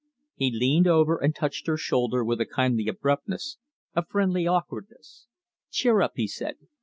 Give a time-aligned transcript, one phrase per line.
[0.33, 3.59] He leaned over and touched her shoulder with a kindly abruptness,
[3.93, 5.27] a friendly awkwardness.
[5.69, 6.55] "Cheer up," he said.